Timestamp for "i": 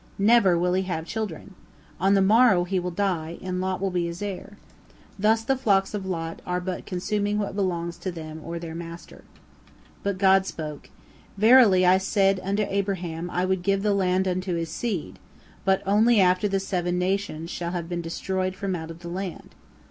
11.85-11.99, 13.29-13.45